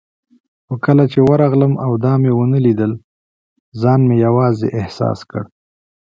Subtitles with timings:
[0.65, 2.91] خو کله چې ورغلم او دا مې ونه لیدل،
[3.81, 5.43] ځان مې یوازې احساس کړ.